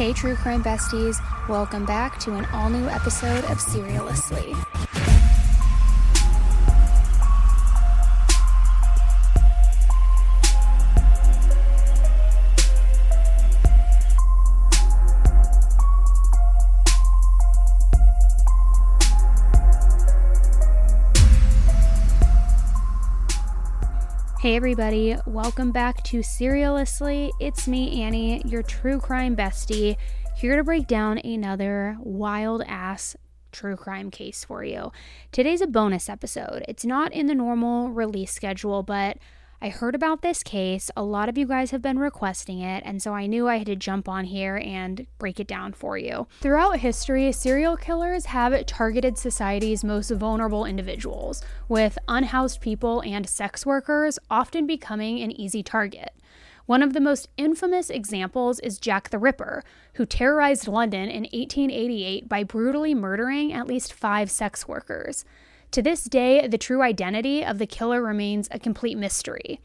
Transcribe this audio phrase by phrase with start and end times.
[0.00, 1.20] Hey, true crime besties.
[1.46, 4.56] Welcome back to an all new episode of Serialously.
[24.40, 27.30] Hey everybody, welcome back to Serialously.
[27.40, 29.98] It's me, Annie, your true crime bestie,
[30.34, 33.16] here to break down another wild ass
[33.52, 34.92] true crime case for you.
[35.30, 36.64] Today's a bonus episode.
[36.66, 39.18] It's not in the normal release schedule, but
[39.62, 40.90] I heard about this case.
[40.96, 43.66] A lot of you guys have been requesting it, and so I knew I had
[43.66, 46.26] to jump on here and break it down for you.
[46.40, 53.66] Throughout history, serial killers have targeted society's most vulnerable individuals, with unhoused people and sex
[53.66, 56.14] workers often becoming an easy target.
[56.64, 59.62] One of the most infamous examples is Jack the Ripper,
[59.94, 65.26] who terrorized London in 1888 by brutally murdering at least five sex workers.
[65.72, 69.60] To this day, the true identity of the killer remains a complete mystery.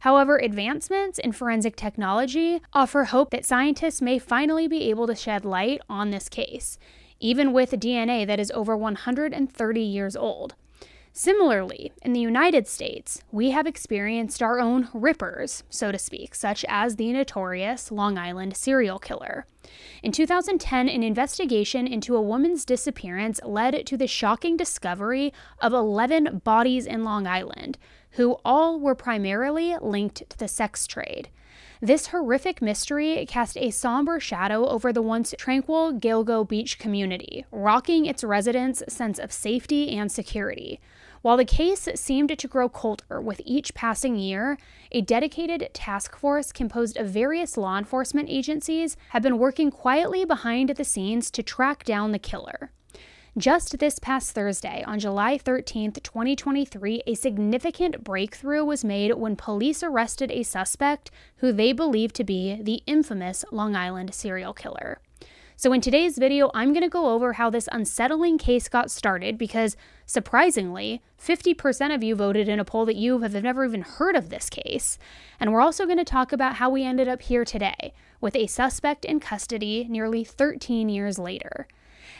[0.00, 5.46] However, advancements in forensic technology offer hope that scientists may finally be able to shed
[5.46, 6.78] light on this case,
[7.20, 10.54] even with DNA that is over 130 years old.
[11.18, 16.62] Similarly, in the United States, we have experienced our own rippers, so to speak, such
[16.68, 19.46] as the notorious Long Island serial killer.
[20.02, 26.42] In 2010, an investigation into a woman's disappearance led to the shocking discovery of 11
[26.44, 27.78] bodies in Long Island,
[28.10, 31.30] who all were primarily linked to the sex trade.
[31.80, 38.04] This horrific mystery cast a somber shadow over the once tranquil Gilgo Beach community, rocking
[38.04, 40.78] its residents' sense of safety and security.
[41.22, 44.58] While the case seemed to grow colder with each passing year,
[44.92, 50.70] a dedicated task force composed of various law enforcement agencies have been working quietly behind
[50.70, 52.70] the scenes to track down the killer.
[53.38, 59.82] Just this past Thursday, on July 13, 2023, a significant breakthrough was made when police
[59.82, 65.00] arrested a suspect who they believe to be the infamous Long Island serial killer.
[65.58, 69.38] So, in today's video, I'm going to go over how this unsettling case got started
[69.38, 69.74] because,
[70.04, 74.28] surprisingly, 50% of you voted in a poll that you have never even heard of
[74.28, 74.98] this case.
[75.40, 78.46] And we're also going to talk about how we ended up here today with a
[78.46, 81.66] suspect in custody nearly 13 years later.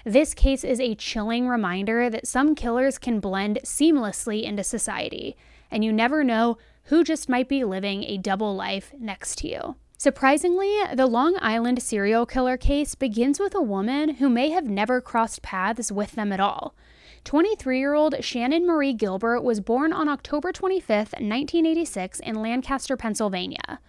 [0.02, 5.36] This case is a chilling reminder that some killers can blend seamlessly into society,
[5.70, 9.76] and you never know who just might be living a double life next to you.
[10.06, 15.00] Surprisingly, the Long Island serial killer case begins with a woman who may have never
[15.00, 16.76] crossed paths with them at all.
[17.24, 23.80] 23 year old Shannan Marie Gilbert was born on October 25, 1986, in Lancaster, Pennsylvania.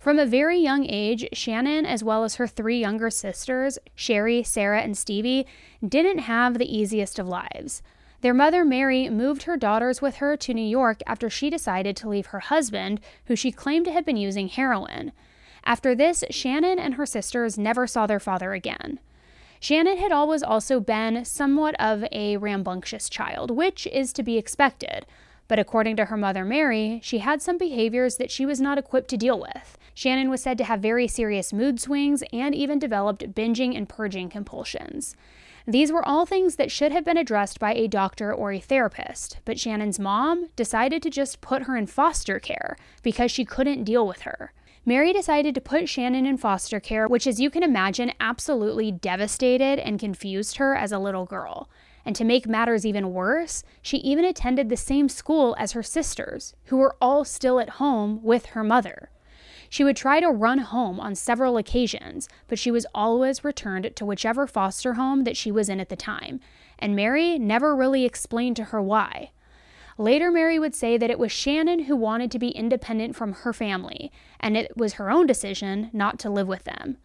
[0.00, 4.80] From a very young age, Shannan, as well as her three younger sisters, Sherry, Sarah,
[4.80, 5.46] and Stevie,
[5.86, 7.82] didn't have the easiest of lives.
[8.22, 12.08] Their mother, Mary, moved her daughters with her to New York after she decided to
[12.08, 15.12] leave her husband, who she claimed to have been using heroin.
[15.66, 19.00] After this, Shannan and her sisters never saw their father again.
[19.60, 25.06] Shannan had always also been somewhat of a rambunctious child, which is to be expected.
[25.48, 29.08] But according to her mother, Mary, she had some behaviors that she was not equipped
[29.10, 29.76] to deal with.
[29.94, 34.28] Shannan was said to have very serious mood swings and even developed binging and purging
[34.28, 35.16] compulsions.
[35.66, 39.38] These were all things that should have been addressed by a doctor or a therapist,
[39.44, 44.06] but Shannan's mom decided to just put her in foster care because she couldn't deal
[44.06, 44.52] with her.
[44.88, 49.80] Mary decided to put Shannan in foster care, which, as you can imagine, absolutely devastated
[49.80, 51.68] and confused her as a little girl.
[52.04, 56.54] And to make matters even worse, she even attended the same school as her sisters,
[56.66, 59.10] who were all still at home with her mother.
[59.68, 64.06] She would try to run home on several occasions, but she was always returned to
[64.06, 66.38] whichever foster home that she was in at the time,
[66.78, 69.32] and Mary never really explained to her why.
[69.98, 73.52] Later, Mary would say that it was Shannan who wanted to be independent from her
[73.52, 76.98] family, and it was her own decision not to live with them.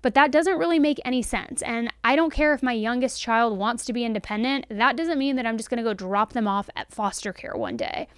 [0.00, 1.60] But that doesn't really make any sense.
[1.62, 5.36] And I don't care if my youngest child wants to be independent, that doesn't mean
[5.36, 8.08] that I'm just to go drop them off at foster care one day.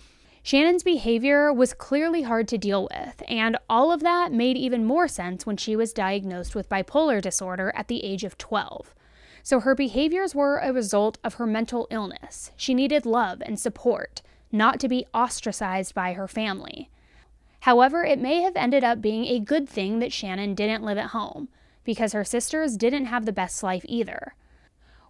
[0.45, 5.09] Shannan's behavior was clearly hard to deal with, and all of that made even more
[5.09, 8.95] sense when she was diagnosed with bipolar disorder at the age of 12.
[9.43, 12.53] So her behaviors were a result of her mental illness.
[12.57, 14.23] She needed love and support,
[14.53, 16.91] not to be ostracized by her family.
[17.61, 21.11] However, it may have ended up being a good thing that Shannan didn't live at
[21.11, 21.49] home,
[21.85, 24.35] because her sisters didn't have the best life either.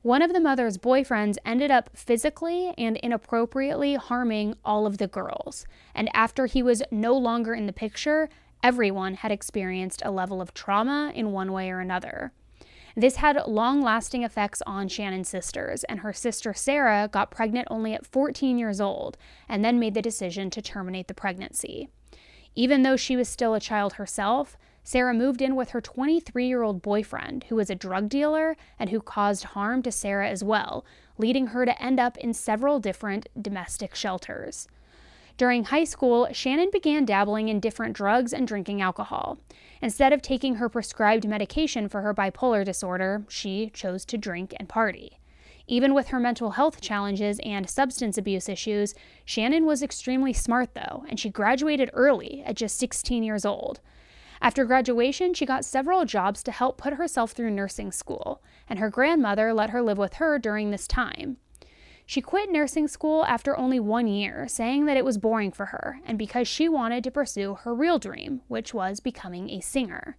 [0.02, 5.66] One of the mother's boyfriends ended up physically and inappropriately harming all of the girls,
[5.94, 8.30] and after he was no longer in the picture,
[8.62, 12.32] everyone had experienced a level of trauma in one way or another.
[12.96, 17.94] This had long lasting effects on Shannan's sisters, and her sister Sarah got pregnant only
[17.94, 19.16] at 14 years old
[19.48, 21.88] and then made the decision to terminate the pregnancy.
[22.54, 26.62] Even though she was still a child herself, Sarah moved in with her 23 year
[26.62, 30.84] old boyfriend, who was a drug dealer and who caused harm to Sarah as well,
[31.18, 34.66] leading her to end up in several different domestic shelters.
[35.40, 39.38] During high school, Shannan began dabbling in different drugs and drinking alcohol.
[39.80, 44.68] Instead of taking her prescribed medication for her bipolar disorder, she chose to drink and
[44.68, 45.18] party.
[45.66, 48.94] Even with her mental health challenges and substance abuse issues,
[49.26, 53.80] Shannan was extremely smart, though, and she graduated early at just 16 years old.
[54.42, 58.90] After graduation, she got several jobs to help put herself through nursing school, and her
[58.90, 61.38] grandmother let her live with her during this time.
[62.10, 66.00] She quit nursing school after only one year, saying that it was boring for her,
[66.04, 70.16] and because she wanted to pursue her real dream, which was becoming a singer.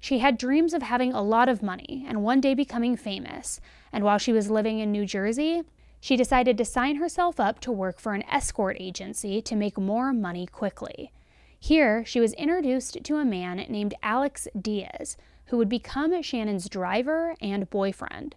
[0.00, 3.58] She had dreams of having a lot of money and one day becoming famous,
[3.90, 5.62] and while she was living in New Jersey,
[5.98, 10.12] she decided to sign herself up to work for an escort agency to make more
[10.12, 11.10] money quickly.
[11.58, 15.16] Here, she was introduced to a man named Alex Diaz,
[15.46, 18.36] who would become Shannan's driver and boyfriend.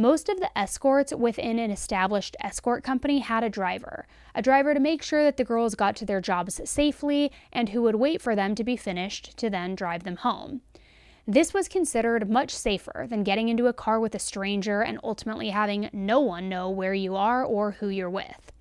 [0.00, 4.78] Most of the escorts within an established escort company had a driver, a driver to
[4.78, 8.36] make sure that the girls got to their jobs safely and who would wait for
[8.36, 10.60] them to be finished to then drive them home.
[11.26, 15.48] This was considered much safer than getting into a car with a stranger and ultimately
[15.48, 18.52] having no one know where you are or who you're with.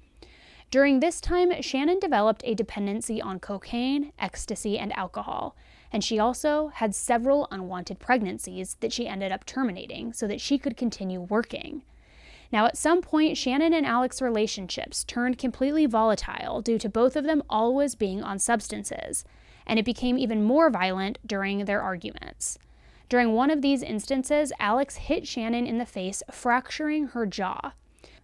[0.71, 5.55] During this time, Shannan developed a dependency on cocaine, ecstasy, and alcohol,
[5.97, 10.59] and she also had several unwanted pregnancies that she ended up terminating so that she
[10.59, 11.81] could continue working.
[12.51, 17.23] Now, at some point, Shannan and Alex's relationships turned completely volatile due to both of
[17.23, 19.25] them always being on substances,
[19.65, 22.59] and it became even more violent during their arguments.
[23.09, 27.71] During one of these instances, Alex hit Shannan in the face, fracturing her jaw.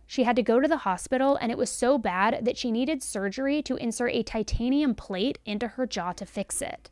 [0.05, 3.01] She had to go to the hospital, and it was so bad that she needed
[3.01, 6.91] surgery to insert a titanium plate into her jaw to fix it.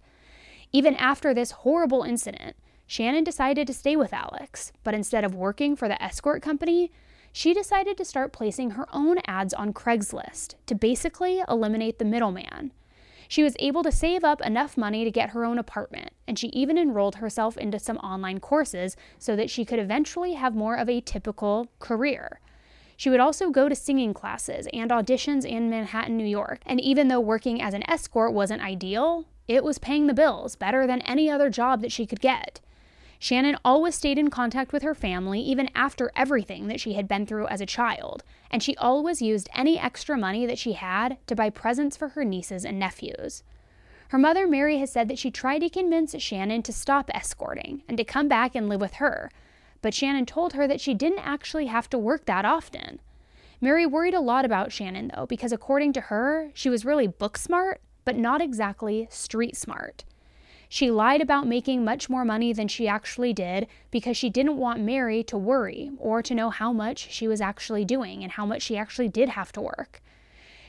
[0.74, 2.56] Even after this horrible incident,
[2.88, 6.92] Shannan decided to stay with Alex, but instead of working for the escort company,
[7.34, 12.72] she decided to start placing her own ads on Craigslist to basically eliminate the middleman.
[13.28, 16.48] She was able to save up enough money to get her own apartment, and she
[16.48, 20.90] even enrolled herself into some online courses so that she could eventually have more of
[20.90, 22.42] a typical career.
[22.98, 26.60] She would also go to singing classes and auditions in Manhattan, New York.
[26.66, 30.88] And even though working as an escort wasn't ideal, it was paying the bills better
[30.88, 32.62] than any other job that she could get.
[33.20, 37.26] Shannan always stayed in contact with her family even after everything that she had been
[37.28, 41.36] through as a child, and she always used any extra money that she had to
[41.36, 43.44] buy presents for her nieces and nephews.
[44.08, 47.96] Her mother, Mary, has said that she tried to convince Shannan to stop escorting and
[47.98, 49.30] to come back and live with her,
[49.84, 53.00] but Shannan told her that she didn't actually have to work that often.
[53.62, 57.38] Mary worried a lot about Shannan, though, because according to her, she was really book
[57.38, 60.04] smart, but not exactly street smart.
[60.70, 64.80] She lied about making much more money than she actually did because she didn't want
[64.80, 68.62] Mary to worry or to know how much she was actually doing and how much
[68.62, 70.02] she actually did have to work.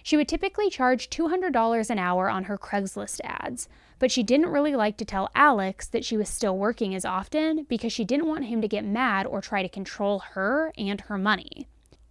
[0.02, 3.68] She would typically charge $200 an hour on her Craigslist ads,
[4.00, 7.64] but she didn't really like to tell Alex that she was still working as often
[7.68, 11.16] because she didn't want him to get mad or try to control her and her
[11.16, 11.68] money.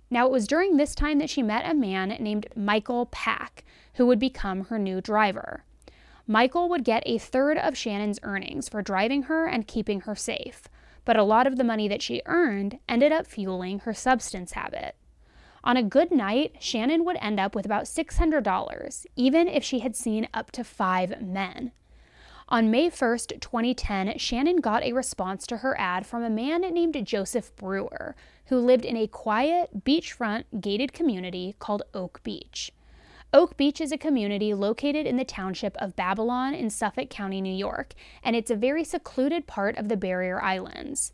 [0.10, 4.06] Now, it was during this time that she met a man named Michael Pak, who
[4.06, 5.64] would become her new driver.
[6.28, 10.64] Michael would get a third of Shannan's earnings for driving her and keeping her safe,
[11.04, 14.96] but a lot of the money that she earned ended up fueling her substance habit.
[15.64, 19.96] On a good night, Shannan would end up with about $600, even if she had
[19.96, 21.72] seen up to five men.
[22.50, 27.06] On May 1st, 2010, Shannan got a response to her ad from a man named
[27.06, 28.16] Joseph Brewer,
[28.48, 32.72] who lived in a quiet, beachfront, gated community called Oak Beach.
[33.34, 37.54] Oak Beach is a community located in the township of Babylon in Suffolk County, New
[37.54, 41.14] York, and it's a very secluded part of the Barrier Islands.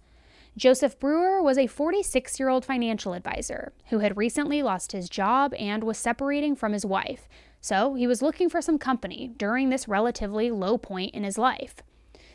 [0.57, 5.53] Joseph Brewer was a 46 year old financial advisor who had recently lost his job
[5.59, 7.29] and was separating from his wife,
[7.62, 11.83] So he was looking for some company during this relatively low point in his life.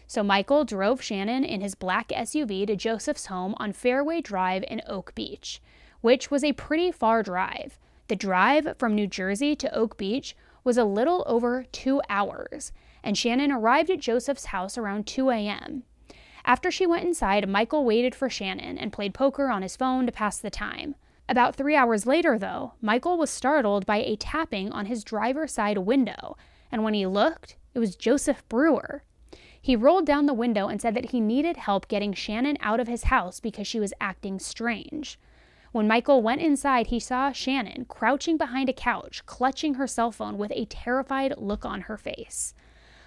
[0.06, 4.80] So Michael drove Shannan in his black SUV to Joseph's home on Fairway Drive in
[4.86, 5.60] Oak Beach,
[6.02, 7.80] which was a pretty far drive.
[8.08, 13.16] The drive from New Jersey to Oak Beach was a little over two hours, and
[13.16, 15.84] Shannan arrived at Joseph's house around 2 a.m.
[16.44, 20.12] After she went inside, Michael waited for Shannan and played poker on his phone to
[20.12, 20.96] pass the time.
[21.28, 25.78] About three hours later, though, Michael was startled by a tapping on his driver's side
[25.78, 26.36] window,
[26.70, 29.04] and when he looked, it was Joseph Brewer.
[29.60, 32.88] He rolled down the window and said that he needed help getting Shannan out of
[32.88, 35.18] his house because she was acting strange.
[35.72, 40.36] When Michael went inside, he saw Shannan crouching behind a couch, clutching her cell phone
[40.36, 42.52] with a terrified look on her face.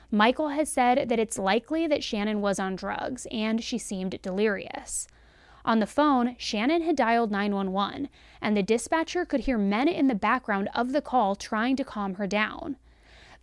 [0.10, 5.08] Michael has said that it's likely that Shannan was on drugs and she seemed delirious.
[5.64, 8.10] On the phone, Shannan had dialed 911,
[8.42, 12.16] and the dispatcher could hear men in the background of the call trying to calm
[12.16, 12.78] her down.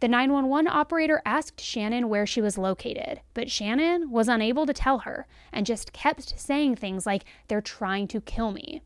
[0.00, 5.00] The 911 operator asked Shannan where she was located, but Shannan was unable to tell
[5.00, 8.82] her and just kept saying things like, They're trying to kill me.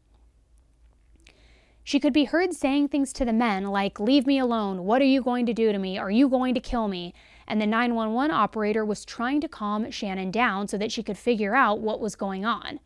[1.87, 4.87] She could be heard saying things to the men like, Leave me alone.
[4.87, 5.97] What are you going to do to me?
[5.97, 7.15] Are you going to kill me?
[7.47, 11.55] And the 911 operator was trying to calm Shannan down so that she could figure
[11.55, 12.81] out what was going on.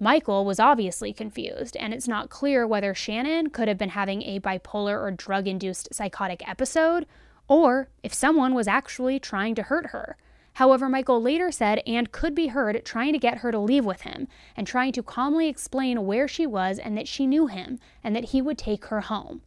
[0.00, 4.40] Michael was obviously confused, and it's not clear whether Shannan could have been having a
[4.40, 7.06] bipolar or drug induced psychotic episode,
[7.46, 10.16] or if someone was actually trying to hurt her.
[10.54, 14.02] However, Michael later said and could be heard trying to get her to leave with
[14.02, 18.14] him and trying to calmly explain where she was and that she knew him and
[18.14, 19.42] that he would take her home.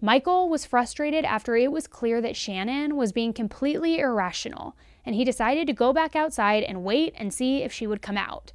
[0.00, 4.76] Michael was frustrated after it was clear that Shannan was being completely irrational,
[5.06, 8.18] and he decided to go back outside and wait and see if she would come
[8.18, 8.52] out.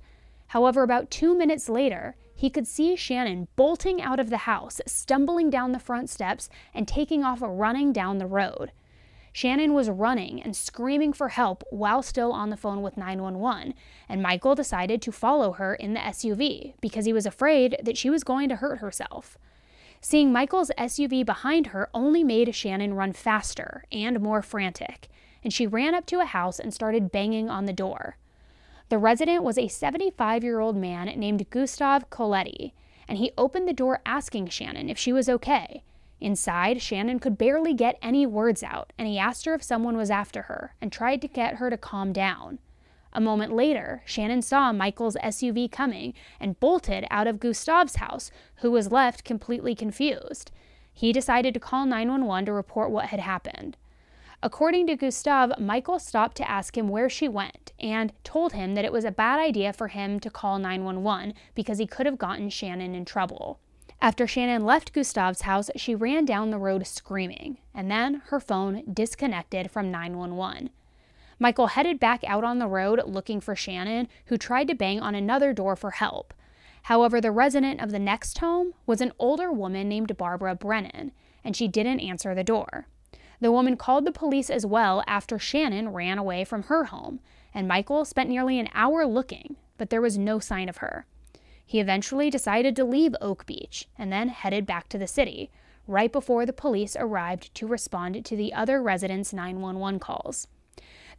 [0.48, 5.50] However, about two minutes later, he could see Shannan bolting out of the house, stumbling
[5.50, 8.72] down the front steps, and taking off running down the road.
[9.34, 13.74] Shannan was running and screaming for help while still on the phone with 911,
[14.10, 18.10] and Michael decided to follow her in the SUV because he was afraid that she
[18.10, 19.38] was going to hurt herself.
[20.02, 25.08] Seeing Michael's SUV behind her only made Shannan run faster and more frantic,
[25.44, 28.18] and she ran up to a house and started banging on the door.
[28.90, 32.74] The resident was a 75 year old man named Gustav Coletti,
[33.08, 35.84] and he opened the door asking Shannan if she was okay.
[36.22, 40.12] Inside, Shannan could barely get any words out, and he asked her if someone was
[40.12, 42.60] after her and tried to get her to calm down.
[43.12, 48.70] A moment later, Shannan saw Michael's SUV coming and bolted out of Gustav's house, who
[48.70, 50.52] was left completely confused.
[50.94, 53.76] He decided to call 911 to report what had happened.
[54.44, 58.86] According to Gustav, Michael stopped to ask him where she went and told him that
[58.86, 62.50] it was a bad idea for him to call 911 because he could have gotten
[62.50, 63.60] Shannan in trouble.
[64.04, 68.84] After Shannan left Gustav's house, she ran down the road screaming, and then her phone
[68.92, 70.72] disconnected from 911.
[71.38, 75.14] Michael headed back out on the road looking for Shannan, who tried to bang on
[75.14, 76.34] another door for help.
[76.84, 81.12] However, the resident of the next home was an older woman named Barbara Brennan,
[81.44, 82.88] and she didn't answer the door.
[83.40, 87.20] The woman called the police as well after Shannan ran away from her home,
[87.54, 91.06] and Michael spent nearly an hour looking, but there was no sign of her.
[91.72, 95.50] He eventually decided to leave Oak Beach and then headed back to the city,
[95.88, 100.50] right before the police arrived to respond to the other residents' 911 calls.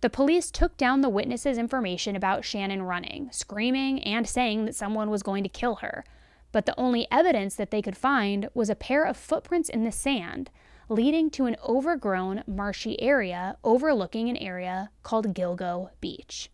[0.02, 5.08] The police took down the witnesses' information about Shannan running, screaming, and saying that someone
[5.08, 6.04] was going to kill her,
[6.52, 9.90] but the only evidence that they could find was a pair of footprints in the
[9.90, 10.50] sand
[10.90, 16.50] leading to an overgrown, marshy area overlooking an area called Gilgo Beach.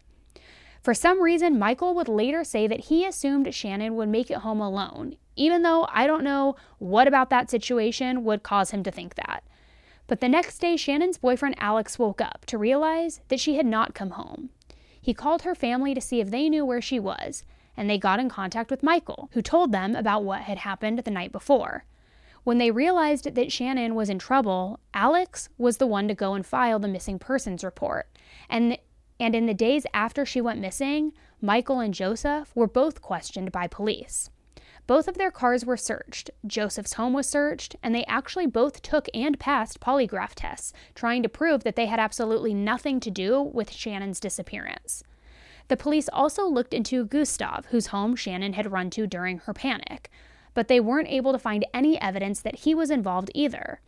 [0.83, 4.61] For some reason, Michael would later say that he assumed Shannan would make it home
[4.61, 9.15] alone, even though I don't know what about that situation would cause him to think
[9.17, 9.45] that.
[10.07, 13.95] But the next day, Shannan's boyfriend Alex woke up to realize that she had not
[13.95, 14.51] come home.
[15.01, 17.45] He called her family to see if they knew where she was,
[17.77, 21.11] and they got in contact with Michael, who told them about what had happened the
[21.11, 21.85] night before.
[22.45, 26.47] When they realized that Shannon was in trouble, Alex was the one to go and
[26.47, 28.09] file the missing persons report.
[28.49, 28.79] And
[29.21, 33.67] and in the days after she went missing, Michael and Joseph were both questioned by
[33.67, 34.31] police.
[34.87, 36.31] Both of their cars were searched.
[36.47, 41.29] Joseph's home was searched, and they actually both took and passed polygraph tests, trying to
[41.29, 45.03] prove that they had absolutely nothing to do with Shannan's disappearance.
[45.69, 50.11] The police also looked into Gustav, whose home Shannan had run to during her panic
[50.59, 53.81] but they weren't able to find any evidence that he was involved either.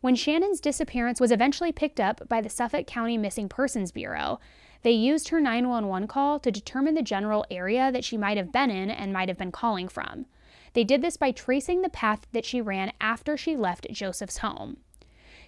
[0.00, 4.38] When Shannan's disappearance was eventually picked up by the Suffolk County Missing Persons Bureau,
[4.82, 8.70] they used her 911 call to determine the general area that she might have been
[8.70, 10.26] in and might have been calling from.
[10.74, 14.76] They did this by tracing the path that she ran after she left Joseph's home.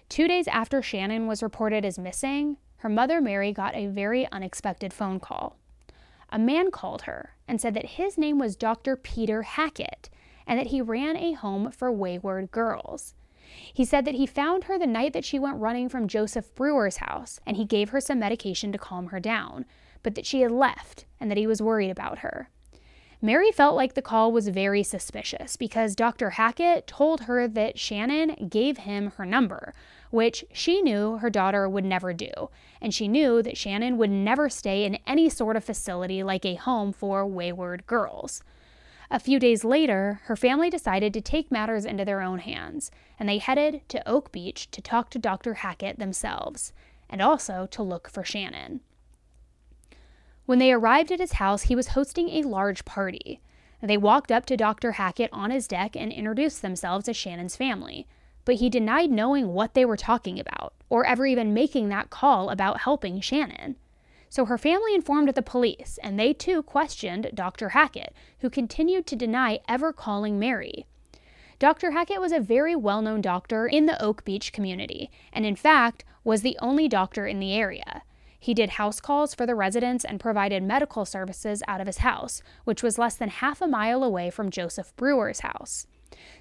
[0.09, 4.91] Two days after Shannan was reported as missing, her mother Mary got a very unexpected
[4.91, 5.57] phone call.
[6.31, 8.95] A man called her and said that his name was Dr.
[8.95, 10.09] Peter Hackett
[10.47, 13.13] and that he ran a home for wayward girls.
[13.73, 16.97] He said that he found her the night that she went running from Joseph Brewer's
[16.97, 19.65] house and he gave her some medication to calm her down,
[20.03, 22.49] but that she had left and that he was worried about her.
[23.21, 26.31] Mary felt like the call was very suspicious because Dr.
[26.31, 29.73] Hackett told her that Shannan gave him her number,
[30.09, 32.31] which she knew her daughter would never do,
[32.79, 36.55] and she knew that Shannan would never stay in any sort of facility like a
[36.55, 38.41] home for wayward girls.
[39.11, 43.27] A few days later, her family decided to take matters into their own hands, and
[43.27, 45.55] they headed to Oak Beach to talk to Dr.
[45.55, 46.73] Hackett themselves,
[47.09, 48.81] and also to look for Shannan.
[50.45, 53.41] When they arrived at his house, he was hosting a large party.
[53.81, 54.93] They walked up to Dr.
[54.93, 58.07] Hackett on his deck and introduced themselves as Shannan's family
[58.49, 62.49] but he denied knowing what they were talking about or ever even making that call
[62.49, 63.75] about helping Shannan.
[64.29, 67.69] So her family informed the police, and they too questioned Dr.
[67.69, 70.85] Hackett, who continued to deny ever calling Mary.
[71.57, 71.91] Dr.
[71.91, 76.05] Hackett was a very well known doctor in the Oak Beach community, and in fact,
[76.23, 78.03] was the only doctor in the area.
[78.39, 82.41] He did house calls for the residents and provided medical services out of his house,
[82.63, 85.85] which was less than half a mile away from Joseph Brewer's house.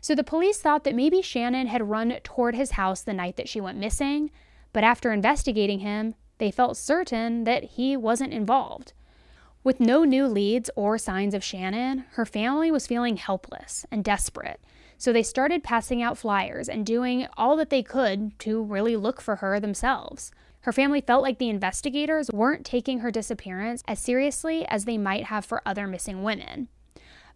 [0.01, 3.49] So the police thought that maybe Shannan had run toward his house the night that
[3.49, 4.31] she went missing,
[4.73, 8.93] but after investigating him, they felt certain that he wasn't involved.
[9.65, 14.61] With no new leads or signs of Shannan, her family was feeling helpless and desperate.
[14.97, 19.21] So they started passing out flyers and doing all that they could to really look
[19.21, 20.31] for her themselves.
[20.63, 25.25] Her family felt like the investigators weren't taking her disappearance as seriously as they might
[25.25, 26.69] have for other missing women.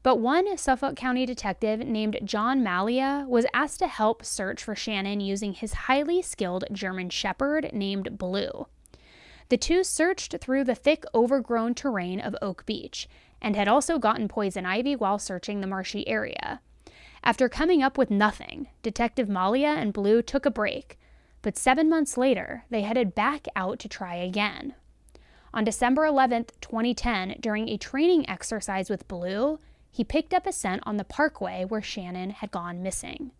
[0.02, 5.25] But one Suffolk County detective named John Mallia was asked to help search for Shannan
[5.25, 8.66] using his highly skilled German Shepherd named Blue.
[9.52, 13.06] The two searched through the thick, overgrown terrain of Oak Beach
[13.42, 16.62] and had also gotten poison ivy while searching the marshy area.
[17.23, 20.99] After coming up with nothing, Detective Mallia and Blue took a break,
[21.43, 24.75] but seven months later, they headed back out to try again.
[25.52, 29.58] On December 11, 2010, during a training exercise with Blue,
[29.91, 33.32] he picked up a scent on the parkway where Shannan had gone missing.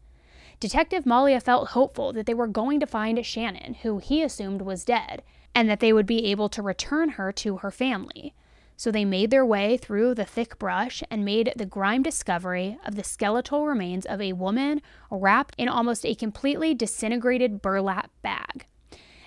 [0.61, 4.85] Detective Mallia felt hopeful that they were going to find Shannan, who he assumed was
[4.85, 5.23] dead,
[5.55, 8.35] and that they would be able to return her to her family.
[8.77, 12.97] So they made their way through the thick brush and made the grime discovery of
[12.97, 18.67] the skeletal remains of a woman wrapped in almost a completely disintegrated burlap bag.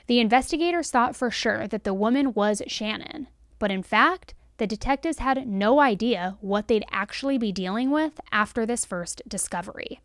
[0.08, 5.20] The investigators thought for sure that the woman was Shannan, but in fact, the detectives
[5.20, 10.00] had no idea what they'd actually be dealing with after this first discovery.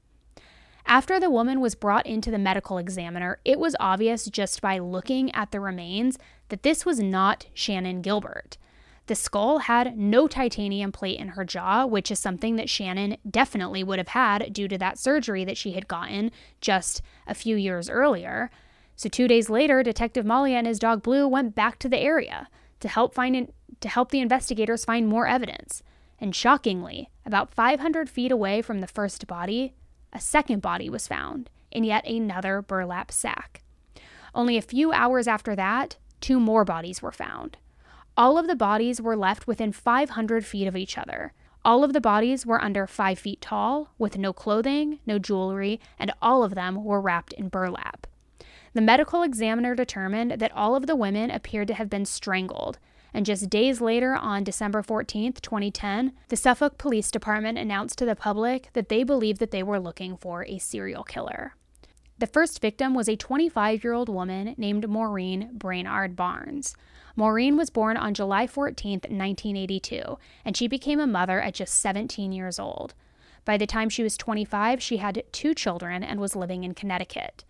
[0.86, 5.32] After the woman was brought into the medical examiner, it was obvious just by looking
[5.34, 8.56] at the remains that this was not Shannan Gilbert.
[9.06, 13.82] The skull had no titanium plate in her jaw, which is something that Shannan definitely
[13.82, 17.90] would have had due to that surgery that she had gotten just a few years
[17.90, 18.50] earlier.
[18.94, 22.48] So, two days later, Detective Mallia and his dog Blue went back to the area
[22.80, 25.82] to help find to help the investigators find more evidence.
[26.20, 29.74] And shockingly, about 500 feet away from the first body,
[30.12, 33.62] a second body was found in yet another burlap sack.
[34.34, 37.56] Only a few hours after that, two more bodies were found.
[38.16, 41.32] All of the bodies were left within 500 feet of each other.
[41.64, 46.12] All of the bodies were under 5 feet tall, with no clothing, no jewelry, and
[46.22, 48.06] all of them were wrapped in burlap.
[48.72, 52.78] The medical examiner determined that all of the women appeared to have been strangled,
[53.12, 58.16] and just days later, on December 14, 2010, the Suffolk Police Department announced to the
[58.16, 61.54] public that they believed that they were looking for a serial killer.
[62.18, 66.76] The first victim was a 25 year old woman named Maureen Brainard Barnes.
[67.16, 72.32] Maureen was born on July 14, 1982, and she became a mother at just 17
[72.32, 72.94] years old.
[73.44, 77.44] By the time she was 25, she had two children and was living in Connecticut.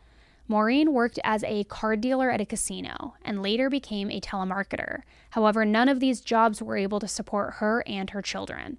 [0.51, 5.03] Maureen worked as a card dealer at a casino and later became a telemarketer.
[5.31, 8.79] However, none of these jobs were able to support her and her children.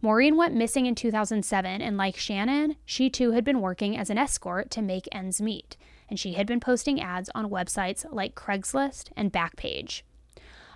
[0.00, 4.16] Maureen went missing in 2007, and like Shannan, she too had been working as an
[4.16, 5.76] escort to make ends meet,
[6.08, 10.00] and she had been posting ads on websites like Craigslist and Backpage.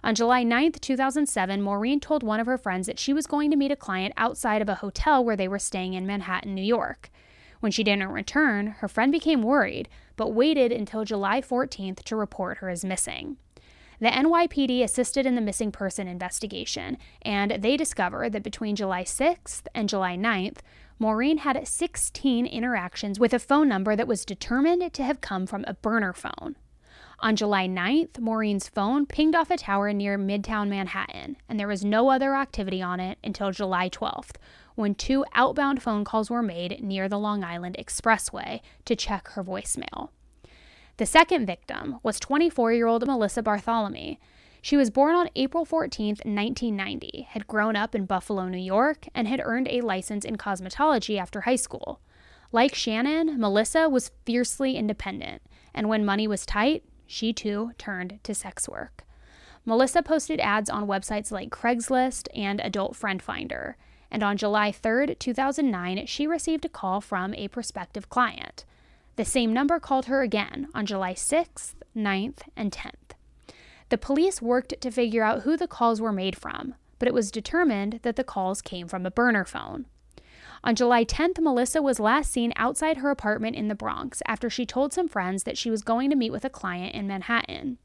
[0.04, 3.56] On July 9, 2007, Maureen told one of her friends that she was going to
[3.56, 7.10] meet a client outside of a hotel where they were staying in Manhattan, New York.
[7.60, 12.58] When she didn't return, her friend became worried, but waited until July 14th to report
[12.58, 13.36] her as missing.
[13.98, 19.62] The NYPD assisted in the missing person investigation, and they discovered that between July 6th
[19.74, 20.58] and July 9th,
[20.98, 25.64] Maureen had 16 interactions with a phone number that was determined to have come from
[25.66, 26.56] a burner phone.
[27.20, 31.84] On July 9th, Maureen's phone pinged off a tower near Midtown Manhattan, and there was
[31.84, 34.36] no other activity on it until July 12th,
[34.76, 39.42] when two outbound phone calls were made near the Long Island Expressway to check her
[39.42, 40.10] voicemail.
[40.98, 44.18] The second victim was 24 year old Melissa Barthelemy.
[44.62, 49.28] She was born on April 14, 1990, had grown up in Buffalo, New York, and
[49.28, 52.00] had earned a license in cosmetology after high school.
[52.52, 55.42] Like Shannan, Melissa was fiercely independent,
[55.74, 59.04] and when money was tight, she too turned to sex work.
[59.64, 63.76] Melissa posted ads on websites like Craigslist and Adult Friend Finder,
[64.10, 68.64] and on July 3, 2009, she received a call from a prospective client.
[69.16, 73.14] The same number called her again on July 6th, 9th, and 10th.
[73.88, 77.30] The police worked to figure out who the calls were made from, but it was
[77.30, 79.86] determined that the calls came from a burner phone.
[80.64, 84.66] On July 10th, Melissa was last seen outside her apartment in the Bronx after she
[84.66, 87.78] told some friends that she was going to meet with a client in Manhattan.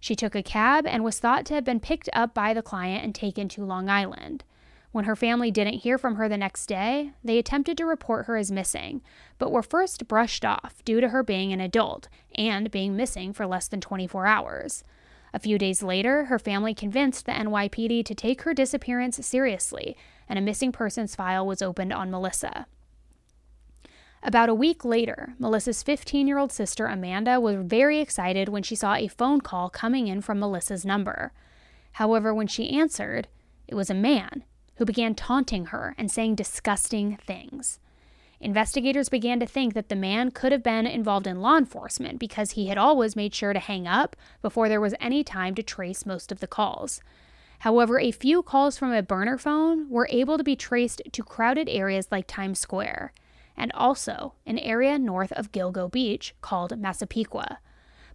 [0.00, 3.04] She took a cab and was thought to have been picked up by the client
[3.04, 4.44] and taken to Long Island.
[4.92, 8.36] When her family didn't hear from her the next day, they attempted to report her
[8.36, 9.02] as missing,
[9.38, 13.46] but were first brushed off due to her being an adult and being missing for
[13.46, 14.82] less than 24 hours.
[15.32, 19.96] A few days later, her family convinced the NYPD to take her disappearance seriously,
[20.28, 22.66] and a missing persons file was opened on Melissa.
[24.24, 28.74] About a week later, Melissa's 15 year old sister Amanda was very excited when she
[28.74, 31.32] saw a phone call coming in from Melissa's number.
[31.92, 33.28] However, when she answered,
[33.68, 34.42] it was a man
[34.80, 37.78] who began taunting her and saying disgusting things.
[38.40, 42.52] Investigators began to think that the man could have been involved in law enforcement because
[42.52, 46.06] he had always made sure to hang up before there was any time to trace
[46.06, 47.02] most of the calls.
[47.58, 51.68] However, a few calls from a burner phone were able to be traced to crowded
[51.68, 53.12] areas like Times Square,
[53.58, 57.58] and also an area north of Gilgo Beach called Massapequa.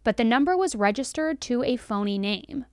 [0.03, 2.65] But the number was registered to a phony name.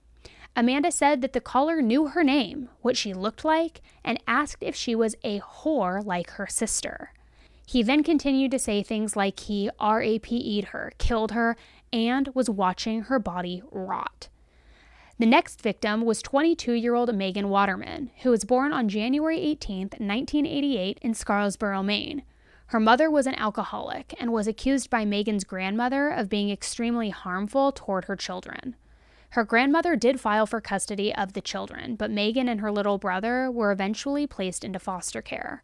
[0.55, 4.77] Amanda said that the caller knew her name, what she looked like, and asked if
[4.77, 7.13] she was a whore like her sister.
[7.67, 11.57] He then continued to say things like he RAPE'd her, killed her,
[11.91, 14.29] and was watching her body rot.
[15.19, 19.81] The next victim was 22 year old Megan Waterman, who was born on January 18,
[19.99, 22.25] 1988, in Scarborough, Maine.
[22.67, 27.71] Her mother was an alcoholic and was accused by Megan's grandmother of being extremely harmful
[27.71, 28.77] toward her children.
[29.33, 33.51] Her grandmother did file for custody of the children, but Megan and her little brother
[33.51, 35.63] were eventually placed into foster care.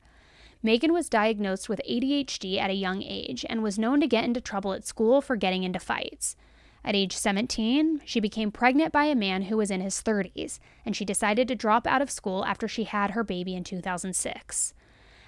[0.62, 4.40] Megan was diagnosed with ADHD at a young age and was known to get into
[4.40, 6.35] trouble at school for getting into fights.
[6.83, 10.96] At age 17, she became pregnant by a man who was in his 30s, and
[10.96, 14.72] she decided to drop out of school after she had her baby in 2006.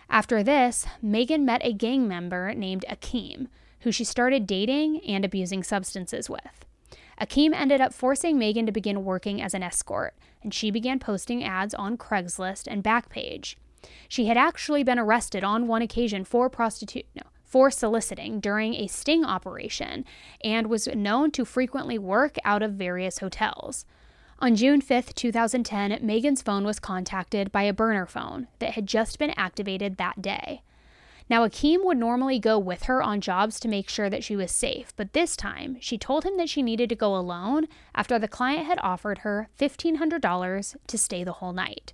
[0.08, 3.48] After this, Megan met a gang member named Akeem,
[3.80, 6.64] who she started dating and abusing substances with.
[7.20, 11.44] Akeem ended up forcing Megan to begin working as an escort, and she began posting
[11.44, 13.56] ads on Craigslist and Backpage.
[14.08, 18.86] She had actually been arrested on one occasion for prostitute no, for soliciting during a
[18.86, 20.04] sting operation
[20.42, 23.84] and was known to frequently work out of various hotels.
[24.38, 29.18] On June 5, 2010, Megan's phone was contacted by a burner phone that had just
[29.18, 30.62] been activated that day.
[31.30, 34.50] Now, Akeem would normally go with her on jobs to make sure that she was
[34.50, 38.26] safe, but this time she told him that she needed to go alone after the
[38.26, 41.92] client had offered her $1,500 to stay the whole night.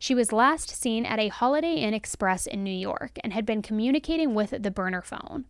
[0.00, 3.62] She was last seen at a Holiday Inn Express in New York and had been
[3.62, 5.44] communicating with the burner phone.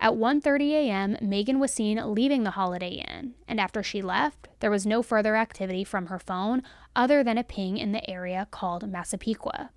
[0.00, 4.70] At 1:30 a.m., Megan was seen leaving the Holiday Inn, and after she left, there
[4.70, 6.62] was no further activity from her phone
[6.94, 9.70] other than a ping in the area called Massapequa.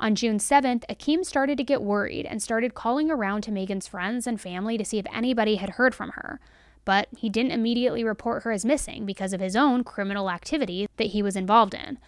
[0.00, 4.26] On June 7th, Akeem started to get worried and started calling around to Megan's friends
[4.26, 6.40] and family to see if anybody had heard from her.
[6.86, 11.08] But he didn't immediately report her as missing because of his own criminal activity that
[11.08, 11.98] he was involved in.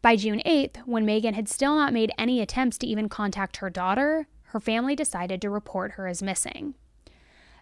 [0.00, 3.68] By June 8th, when Megan had still not made any attempts to even contact her
[3.68, 6.76] daughter, her family decided to report her as missing.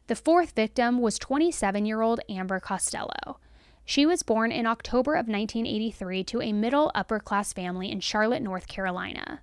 [0.07, 3.39] The fourth victim was 27 year old Amber Costello.
[3.87, 8.43] She was born in October of 1983 to a middle upper class family in Charlotte,
[8.43, 9.41] North Carolina.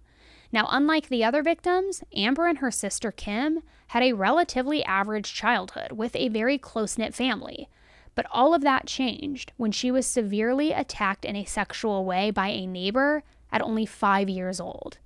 [0.51, 5.91] Now, unlike the other victims, Amber and her sister Kim had a relatively average childhood
[5.91, 7.69] with a very close knit family,
[8.15, 12.47] but all of that changed when she was severely attacked in a sexual way by
[12.49, 14.97] a neighbor at only five years old.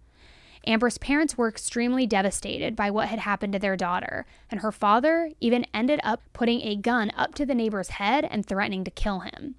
[0.66, 5.32] Amber's parents were extremely devastated by what had happened to their daughter, and her father
[5.42, 9.20] even ended up putting a gun up to the neighbor's head and threatening to kill
[9.20, 9.56] him.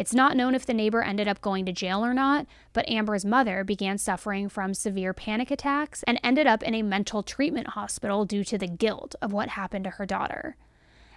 [0.00, 3.26] It's not known if the neighbor ended up going to jail or not, but Amber's
[3.26, 8.24] mother began suffering from severe panic attacks and ended up in a mental treatment hospital
[8.24, 10.56] due to the guilt of what happened to her daughter.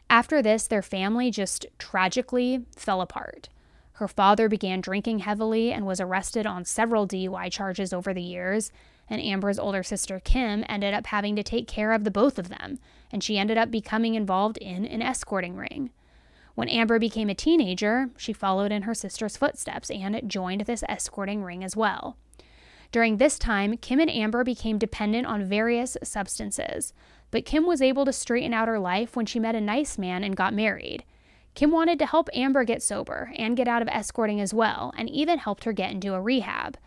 [0.09, 3.47] After this, their family just tragically fell apart.
[3.93, 8.73] Her father began drinking heavily and was arrested on several DUI charges over the years,
[9.09, 12.49] and Amber's older sister Kim ended up having to take care of the both of
[12.49, 12.79] them,
[13.13, 15.91] and she ended up becoming involved in an escorting ring.
[16.55, 21.43] When Amber became a teenager, she followed in her sister's footsteps and joined this escorting
[21.43, 22.17] ring as well.
[22.91, 26.93] During this time, Kim and Amber became dependent on various substances,
[27.31, 30.23] but Kim was able to straighten out her life when she met a nice man
[30.23, 31.03] and got married.
[31.55, 35.09] Kim wanted to help Amber get sober and get out of escorting as well, and
[35.09, 36.77] even helped her get into a rehab.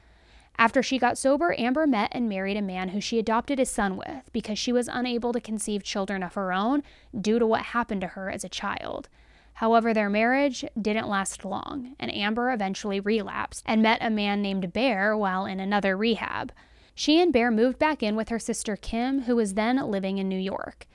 [0.59, 3.97] After she got sober, Amber met and married a man who she adopted his son
[3.97, 6.85] with because she was unable to conceive children of her own
[7.21, 9.09] due to what happened to her as a child.
[9.57, 14.75] However, their marriage didn't last long, and Amber eventually relapsed and met a man named
[14.75, 16.53] Bear while in another rehab.
[16.95, 20.29] She and Bear moved back in with her sister Kim, who was then living in
[20.29, 20.87] New York.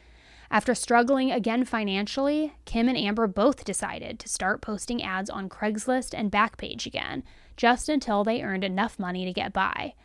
[0.52, 6.14] After struggling again financially, Kim and Amber both decided to start posting ads on Craigslist
[6.14, 7.24] and Backpage again,
[7.58, 9.96] just until they earned enough money to get by.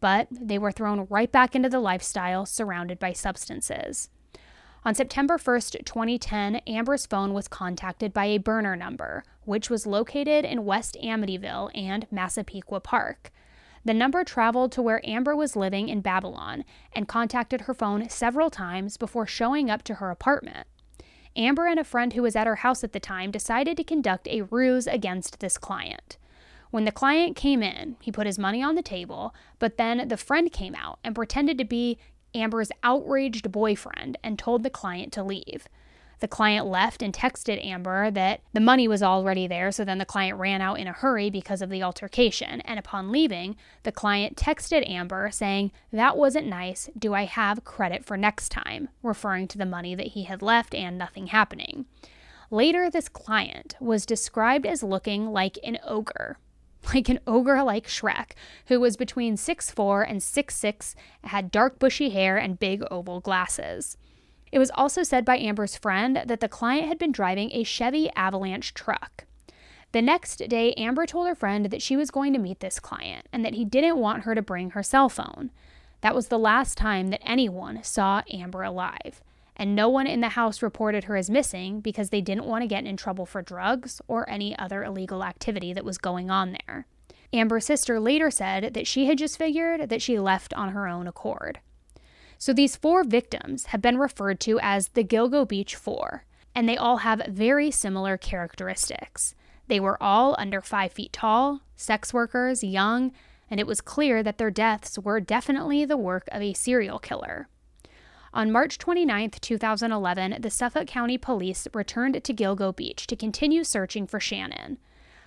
[0.00, 4.10] But they were thrown right back into the lifestyle surrounded by substances.
[4.84, 10.44] On September 1st, 2010, Amber's phone was contacted by a burner number, which was located
[10.44, 13.30] in West Amityville and Massapequa Park.
[13.84, 18.50] The number traveled to where Amber was living in Babylon and contacted her phone several
[18.50, 20.66] times before showing up to her apartment.
[21.36, 24.26] Amber and a friend who was at her house at the time decided to conduct
[24.26, 26.18] a ruse against this client.
[26.72, 30.16] When the client came in, he put his money on the table, but then the
[30.16, 31.98] friend came out and pretended to be
[32.34, 35.68] Amber's outraged boyfriend and told the client to leave.
[36.22, 40.04] The client left and texted Amber that the money was already there, so then the
[40.04, 42.60] client ran out in a hurry because of the altercation.
[42.60, 46.88] And upon leaving, the client texted Amber saying, That wasn't nice.
[46.96, 48.88] Do I have credit for next time?
[49.02, 51.86] referring to the money that he had left and nothing happening.
[52.52, 56.36] Later, this client was described as looking like an ogre
[56.94, 58.32] like an ogre like Shrek,
[58.66, 63.96] who was between 6'4 and 6'6, had dark bushy hair and big oval glasses.
[64.50, 68.10] It was also said by Amber's friend that the client had been driving a Chevy
[68.14, 69.24] Avalanche truck.
[69.92, 73.26] The next day, Amber told her friend that she was going to meet this client
[73.32, 75.50] and that he didn't want her to bring her cell phone.
[76.00, 79.22] That was the last time that anyone saw Amber alive
[79.62, 82.66] and no one in the house reported her as missing because they didn't want to
[82.66, 86.84] get in trouble for drugs or any other illegal activity that was going on there.
[87.32, 91.06] Amber's sister later said that she had just figured that she left on her own
[91.06, 91.60] accord.
[92.38, 96.24] So these four victims have been referred to as the Gilgo Beach Four,
[96.56, 99.36] and they all have very similar characteristics.
[99.68, 103.12] They were all under five feet tall, sex workers, young,
[103.48, 107.46] and it was clear that their deaths were definitely the work of a serial killer.
[108.34, 114.06] On March 29, 2011, the Suffolk County Police returned to Gilgo Beach to continue searching
[114.06, 114.78] for Shannan.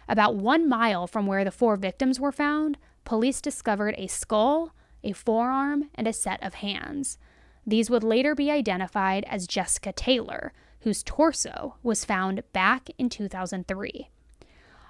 [0.10, 5.12] About one mile from where the four victims were found, police discovered a skull, a
[5.12, 7.20] forearm, and a set of hands.
[7.66, 14.10] These would later be identified as Jessica Taylor, whose torso was found back in 2003.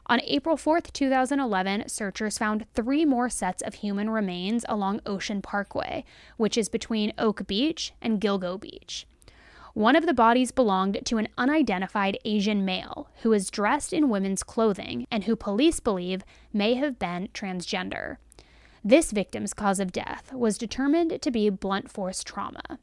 [0.07, 6.05] On April 4, 2011, searchers found three more sets of human remains along Ocean Parkway,
[6.37, 9.07] which is between Oak Beach and Gilgo Beach.
[9.73, 14.43] One of the bodies belonged to an unidentified Asian male who was dressed in women's
[14.43, 18.17] clothing and who police believe may have been transgender.
[18.83, 22.79] This victim's cause of death was determined to be blunt force trauma.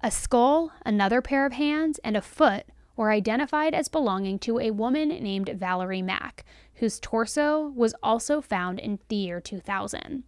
[0.00, 2.66] A skull, another pair of hands, and a foot
[3.00, 8.78] were identified as belonging to a woman named Valerie Mack, whose torso was also found
[8.78, 10.22] in the year 2000.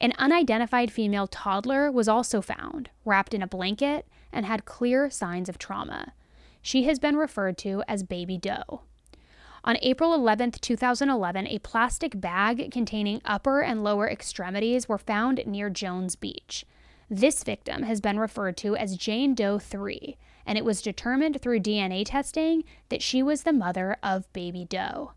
[0.00, 5.50] An unidentified female toddler was also found, wrapped in a blanket, and had clear signs
[5.50, 6.14] of trauma.
[6.62, 8.80] She has been referred to as Baby Doe.
[9.62, 15.68] On April 11, 2011, a plastic bag containing upper and lower extremities were found near
[15.68, 16.64] Jones Beach.
[17.10, 20.16] This victim has been referred to as Jane Doe 3,
[20.48, 25.12] and it was determined through DNA testing that she was the mother of baby Doe.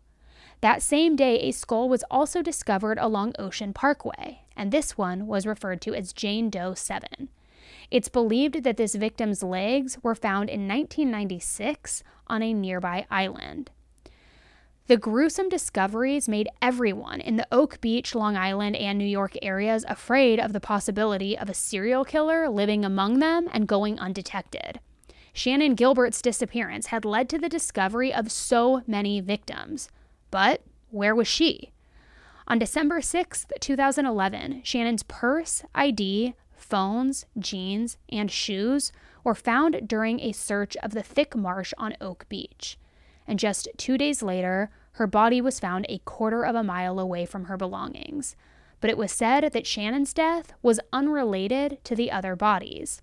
[0.60, 5.46] That same day, a skull was also discovered along Ocean Parkway, and this one was
[5.46, 7.30] referred to as Jane Doe 7.
[7.90, 13.70] It's believed that this victim's legs were found in 1996 on a nearby island.
[14.86, 19.86] The gruesome discoveries made everyone in the Oak Beach, Long Island, and New York areas
[19.88, 24.80] afraid of the possibility of a serial killer living among them and going undetected.
[25.34, 29.88] Shannan Gilbert's disappearance had led to the discovery of so many victims.
[30.30, 31.72] But where was she?
[32.46, 38.92] On December 6, 2011, Shannan's purse, ID, phones, jeans, and shoes
[39.24, 42.78] were found during a search of the thick marsh on Oak Beach.
[43.26, 47.24] And just two days later, her body was found a quarter of a mile away
[47.24, 48.36] from her belongings.
[48.80, 53.00] But it was said that Shannan's death was unrelated to the other bodies.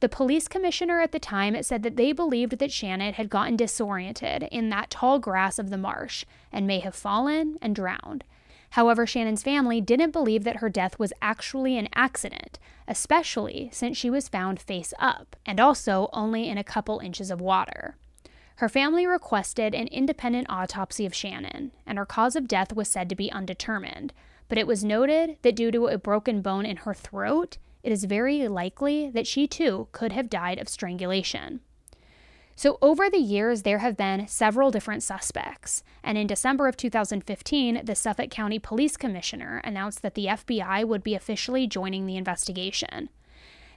[0.00, 4.42] The police commissioner at the time said that they believed that Shannan had gotten disoriented
[4.52, 8.24] in that tall grass of the marsh and may have fallen and drowned.
[8.70, 14.10] However, Shannan's family didn't believe that her death was actually an accident, especially since she
[14.10, 17.96] was found face up and also only in a couple inches of water.
[18.56, 23.08] Her family requested an independent autopsy of Shannan, and her cause of death was said
[23.08, 24.12] to be undetermined,
[24.48, 28.02] but it was noted that due to a broken bone in her throat, it is
[28.02, 31.60] very likely that she too could have died of strangulation.
[32.56, 35.84] So, over the years, there have been several different suspects.
[36.02, 41.04] And in December of 2015, the Suffolk County Police Commissioner announced that the FBI would
[41.04, 43.08] be officially joining the investigation.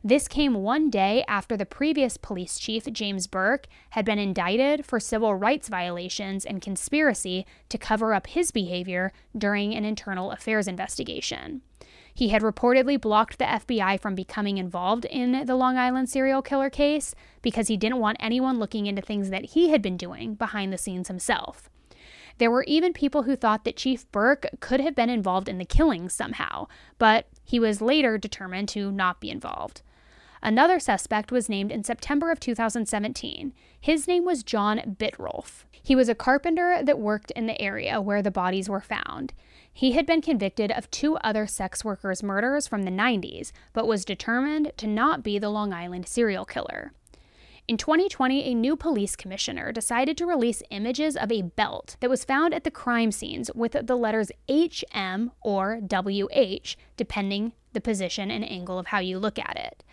[0.03, 4.99] This came one day after the previous police chief, James Burke, had been indicted for
[4.99, 11.61] civil rights violations and conspiracy to cover up his behavior during an internal affairs investigation.
[12.19, 16.69] He had reportedly blocked the FBI from becoming involved in the Long Island serial killer
[16.69, 20.73] case because he didn't want anyone looking into things that he had been doing behind
[20.73, 21.69] the scenes himself.
[22.37, 25.63] There were even people who thought that Chief Burke could have been involved in the
[25.63, 29.81] killings somehow, but he was later determined to not be involved.
[30.43, 33.53] Another suspect was named in September of 2017.
[33.79, 35.63] His name was John Bittrolff.
[35.81, 39.31] He was a carpenter that worked in the area where the bodies were found.
[39.79, 44.03] He had been convicted of two other sex workers' murders from the 90s, but was
[44.03, 46.91] determined to not be the Long Island serial killer.
[47.65, 52.25] In 2020, a new police commissioner decided to release images of a belt that was
[52.25, 58.43] found at the crime scenes with the letters HM or WH, depending the position and
[58.43, 59.85] angle of how you look at it.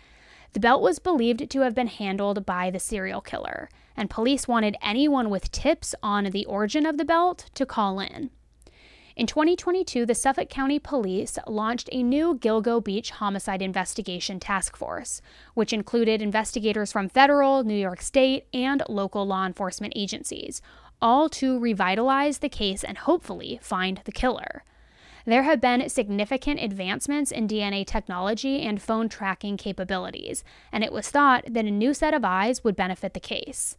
[0.51, 4.75] The belt was believed to have been handled by the serial killer, and police wanted
[4.81, 8.31] anyone with tips on the origin of the belt to call in.
[9.17, 15.23] In 2022, the Suffolk County Police launched a new Gilgo Beach homicide investigation task force,
[15.55, 20.61] which included investigators from federal, New York State, and local law enforcement agencies,
[21.01, 24.63] all to revitalize the case and hopefully find the killer.
[25.25, 31.09] There have been significant advancements in DNA technology and phone tracking capabilities, and it was
[31.09, 33.77] thought that a new set of eyes would benefit the case.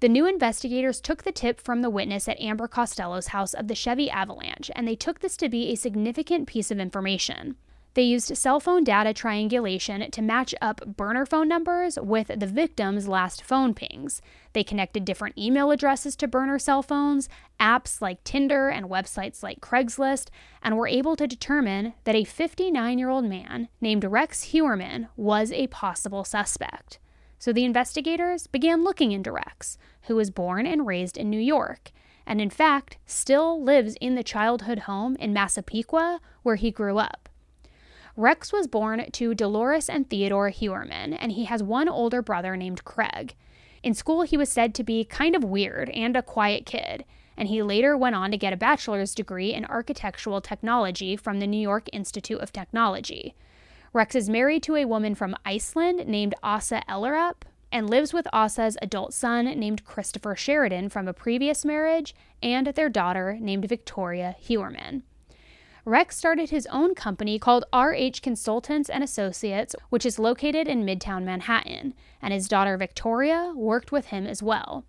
[0.00, 3.74] The new investigators took the tip from the witness at Amber Costello's house of the
[3.74, 7.56] Chevy avalanche, and they took this to be a significant piece of information.
[7.94, 13.08] They used cell phone data triangulation to match up burner phone numbers with the victim's
[13.08, 14.22] last phone pings.
[14.52, 19.60] They connected different email addresses to burner cell phones, apps like Tinder, and websites like
[19.60, 20.28] Craigslist,
[20.62, 25.50] and were able to determine that a 59 year old man named Rex Heuermann was
[25.50, 27.00] a possible suspect.
[27.38, 31.92] So the investigators began looking into Rex, who was born and raised in New York,
[32.26, 37.28] and in fact still lives in the childhood home in Massapequa where he grew up.
[38.16, 42.84] Rex was born to Dolores and Theodore Heuermann, and he has one older brother named
[42.84, 43.36] Craig.
[43.84, 47.04] In school, he was said to be kind of weird and a quiet kid,
[47.36, 51.46] and he later went on to get a bachelor's degree in architectural technology from the
[51.46, 53.36] New York Institute of Technology.
[53.92, 58.76] Rex is married to a woman from Iceland named Asa Ellerup and lives with Asa's
[58.82, 65.02] adult son named Christopher Sheridan from a previous marriage and their daughter named Victoria Heuermann.
[65.84, 71.24] Rex started his own company called RH Consultants and Associates, which is located in Midtown
[71.24, 74.84] Manhattan, and his daughter Victoria worked with him as well.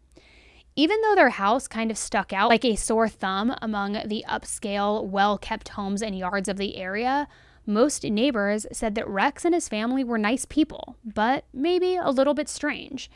[0.76, 5.06] Even though their house kind of stuck out like a sore thumb among the upscale,
[5.06, 7.30] well kept homes and yards of the area,
[7.70, 12.34] most neighbors said that Rex and his family were nice people, but maybe a little
[12.34, 13.10] bit strange.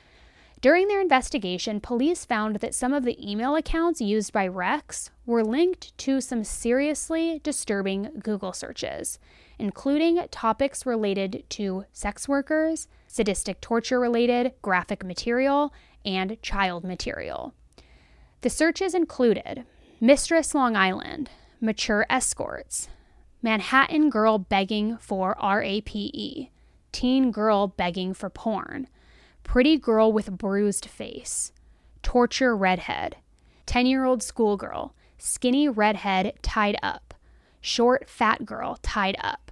[0.61, 5.43] During their investigation, police found that some of the email accounts used by Rex were
[5.43, 9.19] linked to some seriously disturbing Google searches,
[9.59, 15.73] including topics related to sex workers, sadistic torture related graphic material,
[16.05, 17.53] and child material.
[18.39, 19.65] The searches included
[19.99, 21.29] Mistress Long Island,
[21.59, 22.87] mature escorts,
[23.43, 26.49] Manhattan girl begging for RAPE,
[26.93, 28.87] teen girl begging for porn,
[29.43, 31.51] pretty girl with bruised face,
[32.01, 33.17] torture redhead,
[33.65, 37.13] 10 year old schoolgirl, skinny redhead tied up,
[37.59, 39.51] short fat girl tied up,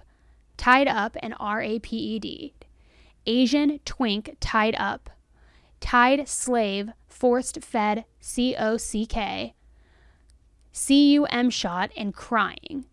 [0.56, 2.52] tied up and RAPED,
[3.26, 5.10] Asian twink tied up,
[5.80, 9.54] tied slave, forced fed C O C K,
[10.72, 12.86] C U M shot, and crying.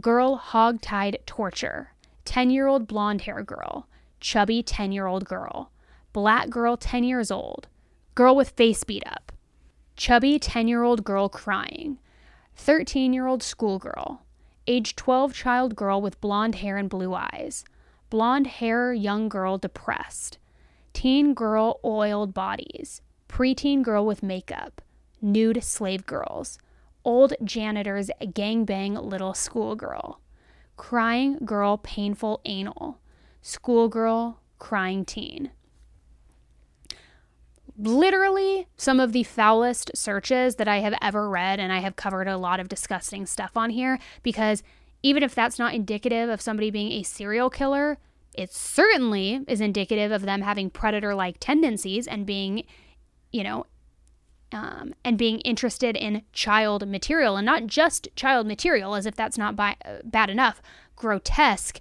[0.00, 1.90] Girl hog tied torture.
[2.24, 3.86] 10 year old blonde hair girl.
[4.20, 5.70] Chubby 10 year old girl.
[6.14, 7.66] Black girl 10 years old.
[8.14, 9.32] Girl with face beat up.
[9.94, 11.98] Chubby 10 year old girl crying.
[12.56, 14.22] 13 year old schoolgirl.
[14.66, 17.62] Age 12 child girl with blonde hair and blue eyes.
[18.08, 20.38] Blonde hair young girl depressed.
[20.94, 23.02] Teen girl oiled bodies.
[23.28, 24.80] Preteen girl with makeup.
[25.20, 26.58] Nude slave girls.
[27.04, 30.20] Old janitor's gangbang little schoolgirl.
[30.76, 32.98] Crying girl painful anal.
[33.42, 35.50] Schoolgirl crying teen
[37.78, 42.28] literally some of the foulest searches that I have ever read, and I have covered
[42.28, 44.62] a lot of disgusting stuff on here because
[45.02, 47.98] even if that's not indicative of somebody being a serial killer,
[48.34, 52.64] it certainly is indicative of them having predator like tendencies and being,
[53.30, 53.66] you know,
[54.52, 59.38] um, and being interested in child material and not just child material, as if that's
[59.38, 59.74] not uh,
[60.04, 60.62] bad enough,
[60.96, 61.80] grotesque,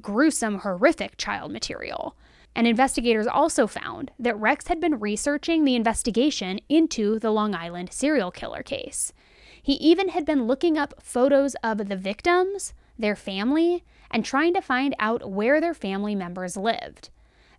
[0.00, 2.16] gruesome, horrific child material.
[2.54, 7.92] And investigators also found that Rex had been researching the investigation into the Long Island
[7.92, 9.12] serial killer case.
[9.62, 14.60] He even had been looking up photos of the victims, their family, and trying to
[14.60, 17.10] find out where their family members lived.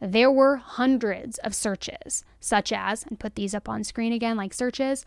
[0.01, 4.53] There were hundreds of searches, such as, and put these up on screen again like
[4.53, 5.05] searches.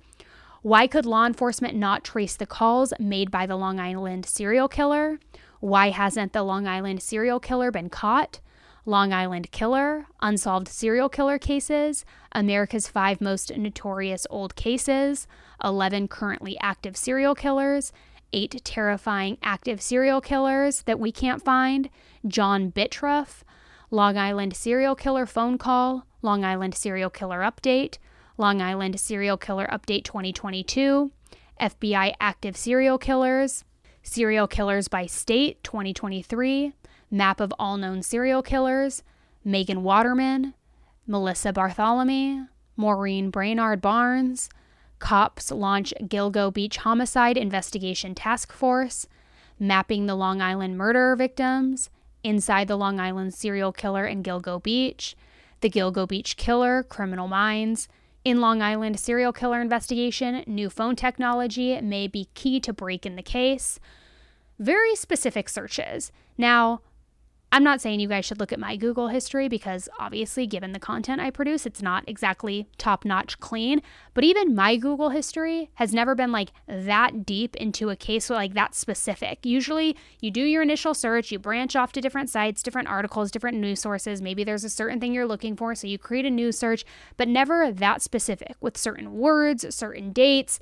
[0.62, 5.18] Why could law enforcement not trace the calls made by the Long Island serial killer?
[5.60, 8.40] Why hasn't the Long Island serial killer been caught?
[8.84, 15.28] Long Island Killer, Unsolved Serial Killer Cases, America's Five Most Notorious Old Cases,
[15.62, 17.92] 11 Currently Active Serial Killers,
[18.32, 21.90] 8 Terrifying Active Serial Killers That We Can't Find,
[22.26, 23.44] John Bittrolff,
[23.92, 27.98] Long Island Serial Killer Phone Call, Long Island Serial Killer Update,
[28.38, 31.12] Long Island Serial Killer Update 2022,
[31.60, 33.64] FBI Active Serial Killers,
[34.02, 36.72] Serial Killers by State 2023,
[37.10, 39.02] Map of All Known Serial Killers,
[39.44, 40.54] Megan Waterman,
[41.06, 44.48] Melissa Barthelemy, Maureen Brainard Barnes,
[45.00, 49.06] Cops launch Gilgo Beach Homicide Investigation Task Force,
[49.60, 51.90] Mapping the Long Island Murder Victims,
[52.24, 55.16] Inside the Long Island Serial Killer in Gilgo Beach,
[55.60, 57.88] The Gilgo Beach Killer, Criminal Minds,
[58.24, 63.16] in Long Island serial killer investigation, new phone technology may be key to break in
[63.16, 63.80] the case.
[64.60, 66.12] Very specific searches.
[66.38, 66.82] Now,
[67.54, 70.80] I'm not saying you guys should look at my Google history because obviously, given the
[70.80, 73.82] content I produce, it's not exactly top notch clean.
[74.14, 78.54] But even my Google history has never been like that deep into a case like
[78.54, 79.44] that specific.
[79.44, 83.58] Usually, you do your initial search, you branch off to different sites, different articles, different
[83.58, 84.22] news sources.
[84.22, 86.86] Maybe there's a certain thing you're looking for, so you create a news search,
[87.18, 90.58] but never that specific with certain words, certain dates.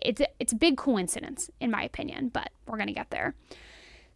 [0.00, 3.34] It's, it's a big coincidence, in my opinion, but we're to get there.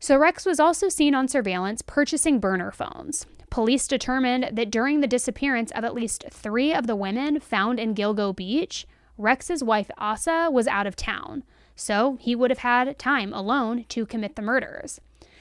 [0.00, 3.26] So Rex was also seen on surveillance purchasing burner phones.
[3.50, 7.94] Police determined that during the disappearance of at least three of the women found in
[7.94, 8.86] Gilgo Beach,
[9.16, 11.42] Rex's wife Asa was out of town,
[11.74, 15.00] so he would have had time alone to commit the murders.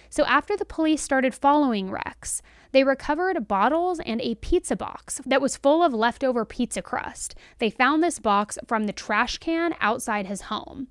[0.09, 2.41] So after the police started following Rex,
[2.71, 7.35] they recovered bottles and a pizza box that was full of leftover pizza crust.
[7.59, 10.87] They found this box from the trash can outside his home.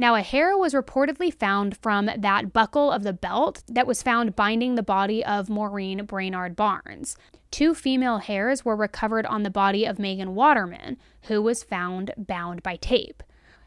[0.00, 4.34] Now, a hair was reportedly found from that buckle of the belt that was found
[4.34, 7.18] binding the body of Maureen Brainard Barnes.
[7.50, 12.62] Two female hairs were recovered on the body of Megan Waterman, who was found bound
[12.62, 13.22] by tape.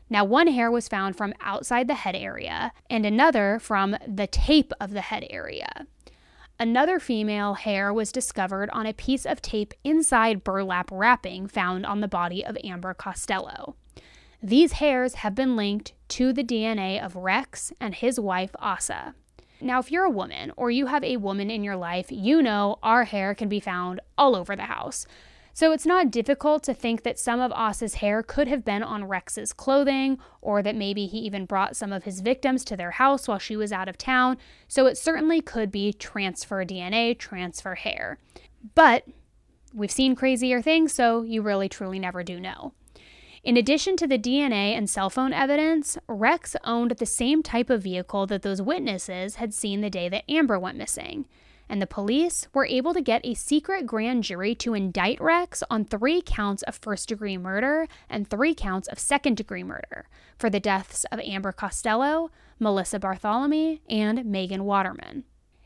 [0.09, 4.73] Now, one hair was found from outside the head area, and another from the tape
[4.81, 5.85] of the head area.
[6.59, 12.01] Another female hair was discovered on a piece of tape inside burlap wrapping found on
[12.01, 13.75] the body of Amber Costello.
[14.45, 19.15] These hairs have been linked to the DNA of Rex and his wife, Asa.
[19.61, 22.77] Now, if you're a woman or you have a woman in your life, you know
[22.83, 25.07] our hair can be found all over the house.
[25.53, 29.05] So it's not difficult to think that some of Asa's hair could have been on
[29.05, 33.29] Rex's clothing, or that maybe he even brought some of his victims to their house
[33.29, 34.37] while she was out of town.
[34.67, 38.17] So it certainly could be transfer DNA, transfer hair.
[38.75, 39.05] But
[39.73, 42.73] we've seen crazier things, so you really truly never do know.
[43.43, 47.83] In addition to the DNA and cell phone evidence, Rex owned the same type of
[47.83, 51.25] vehicle that those witnesses had seen the day that Amber went missing.
[51.67, 55.83] And the police were able to get a secret grand jury to indict Rex on
[55.83, 60.61] three counts of first degree murder and three counts of second degree murder for the
[60.61, 65.25] deaths of Amber Costello, Melissa Barthelemy, and Megan Waterman.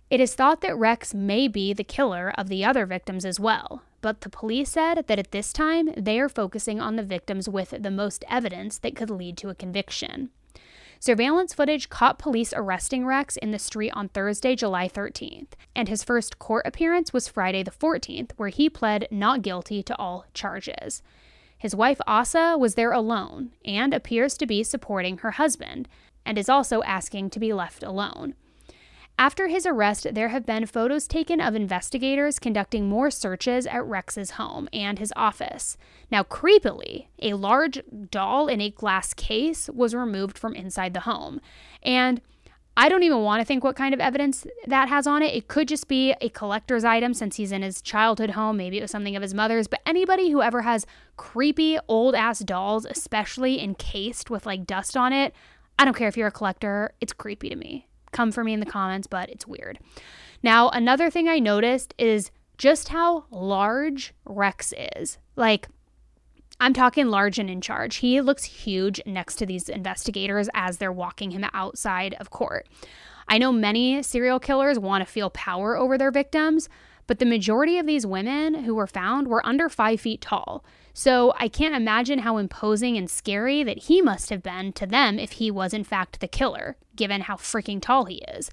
[0.09, 3.83] It is thought that Rex may be the killer of the other victims as well,
[4.01, 7.73] but the police said that at this time they are focusing on the victims with
[7.79, 10.29] the most evidence that could lead to a conviction.
[10.99, 16.03] Surveillance footage caught police arresting Rex in the street on Thursday, July 13th, and his
[16.03, 21.03] first court appearance was Friday the 14th, where he pled not guilty to all charges.
[21.57, 25.87] His wife Asa was there alone and appears to be supporting her husband,
[26.25, 28.33] and is also asking to be left alone.
[29.19, 34.31] After his arrest, there have been photos taken of investigators conducting more searches at Rex's
[34.31, 35.75] home and his office.
[36.11, 41.41] Now, creepily, a large doll in a glass case was removed from inside the home.
[41.81, 42.21] And
[42.79, 45.33] I don't even want to think what kind of evidence that has on it.
[45.33, 48.55] It could just be a collector's item since he's in his childhood home.
[48.55, 49.65] Maybe it was something of his mother's.
[49.65, 55.11] But anybody who ever has creepy old ass dolls, especially encased with like dust on
[55.11, 55.33] it,
[55.79, 58.59] I don't care if you're a collector, it's creepy to me come for me in
[58.59, 59.79] the comments, but it's weird.
[60.43, 65.17] Now, another thing I noticed is just how large Rex is.
[65.35, 65.67] Like,
[66.59, 67.97] I'm talking large and in charge.
[67.97, 72.67] He looks huge next to these investigators as they're walking him outside of court.
[73.27, 76.67] I know many serial killers want to feel power over their victims,
[77.05, 80.63] but the majority of these women who were found were under five feet tall.
[80.97, 85.19] So I can't imagine how imposing and scary that he must have been to them
[85.19, 88.49] if he was in fact the killer, given how freaking tall he is.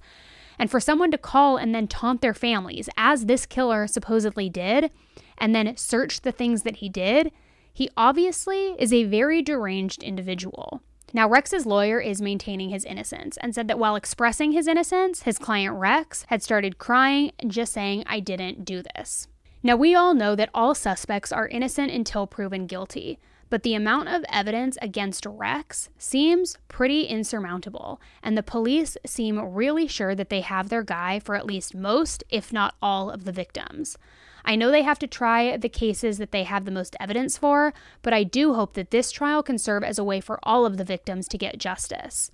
[0.59, 4.91] And for someone to call and then taunt their families, as this killer supposedly did,
[5.39, 7.31] and then search the things that he did,
[7.73, 10.83] he obviously is a very deranged individual.
[11.13, 15.39] Now, Rex's lawyer is maintaining his innocence and said that while expressing his innocence, his
[15.39, 19.27] client Rex had started crying and just saying, I didn't do this.
[19.65, 23.17] Now, we all know that all suspects are innocent until proven guilty,
[23.49, 29.87] but the amount of evidence against Rex seems pretty insurmountable, and the police seem really
[29.87, 33.31] sure that they have their guy for at least most, if not all, of the
[33.31, 33.97] victims.
[34.45, 37.73] I know they have to try the cases that they have the most evidence for,
[38.03, 40.77] but I do hope that this trial can serve as a way for all of
[40.77, 42.29] the victims to get justice.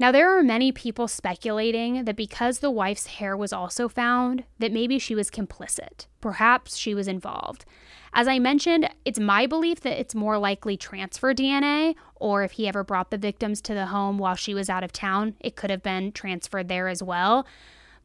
[0.00, 4.72] Now, there are many people speculating that because the wife's hair was also found, that
[4.72, 6.06] maybe she was complicit.
[6.22, 7.66] Perhaps she was involved.
[8.14, 12.66] As I mentioned, it's my belief that it's more likely transfer DNA, or if he
[12.66, 15.68] ever brought the victims to the home while she was out of town, it could
[15.68, 17.46] have been transferred there as well.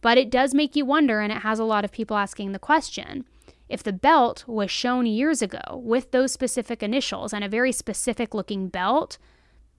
[0.02, 2.60] But it does make you wonder, and it has a lot of people asking the
[2.60, 3.24] question
[3.70, 8.34] if the belt was shown years ago with those specific initials and a very specific
[8.34, 9.18] looking belt,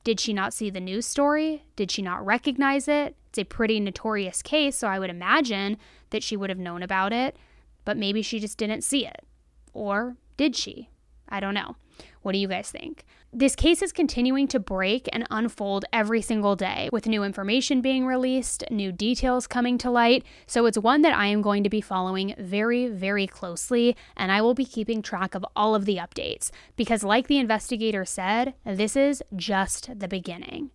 [0.06, 1.64] did she not see the news story?
[1.74, 3.16] Did she not recognize it?
[3.30, 5.78] It's a pretty notorious case, so I would imagine
[6.10, 7.36] that she would have known about it,
[7.84, 9.26] but maybe she just didn't see it.
[9.72, 10.90] Or did she?
[11.28, 11.74] I don't know.
[12.22, 13.04] What do you guys think?
[13.32, 18.06] This case is continuing to break and unfold every single day, with new information being
[18.06, 20.24] released, new details coming to light.
[20.46, 24.40] So it's one that I am going to be following very, very closely, and I
[24.40, 26.50] will be keeping track of all of the updates.
[26.76, 30.70] Because, like the investigator said, this is just the beginning.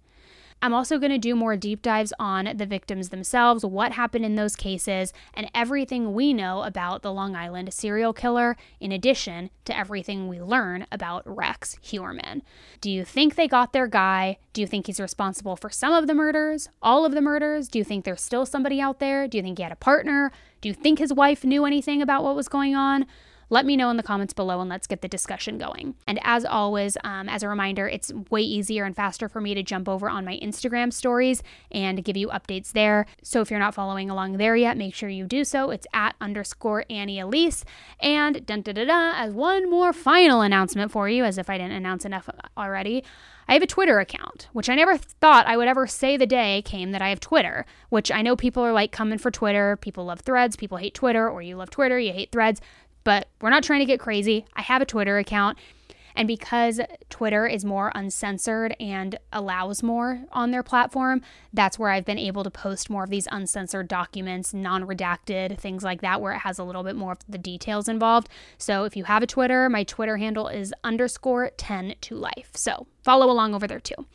[0.61, 4.35] I'm also going to do more deep dives on the victims themselves, what happened in
[4.35, 9.77] those cases, and everything we know about the Long Island serial killer, in addition to
[9.77, 12.43] everything we learn about Rex Heuermann.
[12.79, 14.37] Do you think they got their guy?
[14.53, 16.69] Do you think he's responsible for some of the murders?
[16.81, 17.67] All of the murders?
[17.67, 19.27] Do you think there's still somebody out there?
[19.27, 20.31] Do you think he had a partner?
[20.61, 23.07] Do you think his wife knew anything about what was going on?
[23.51, 25.95] Let me know in the comments below and let's get the discussion going.
[26.07, 29.61] And as always, um, as a reminder, it's way easier and faster for me to
[29.61, 33.05] jump over on my Instagram stories and give you updates there.
[33.21, 35.69] So if you're not following along there yet, make sure you do so.
[35.69, 37.65] It's at underscore Annie Elise.
[37.99, 41.57] And dun da da da, as one more final announcement for you, as if I
[41.57, 43.03] didn't announce enough already.
[43.49, 46.61] I have a Twitter account, which I never thought I would ever say the day
[46.61, 49.75] came that I have Twitter, which I know people are like coming for Twitter.
[49.75, 52.61] People love threads, people hate Twitter, or you love Twitter, you hate threads
[53.03, 54.45] but we're not trying to get crazy.
[54.55, 55.57] I have a Twitter account.
[56.15, 61.21] And because Twitter is more uncensored and allows more on their platform,
[61.53, 65.83] that's where I've been able to post more of these uncensored documents, non redacted, things
[65.83, 68.29] like that, where it has a little bit more of the details involved.
[68.57, 72.51] So if you have a Twitter, my Twitter handle is underscore 10 to life.
[72.55, 74.05] So follow along over there too.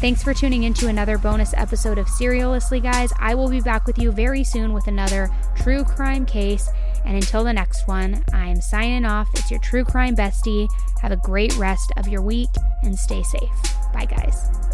[0.00, 3.12] Thanks for tuning in to another bonus episode of Serialously, guys.
[3.18, 6.68] I will be back with you very soon with another true crime case.
[7.04, 9.28] And until the next one, I am signing off.
[9.34, 10.68] It's your true crime bestie.
[11.02, 12.50] Have a great rest of your week
[12.82, 13.74] and stay safe.
[13.92, 14.73] Bye, guys.